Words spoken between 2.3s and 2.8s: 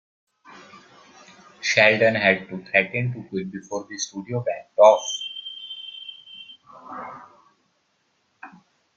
to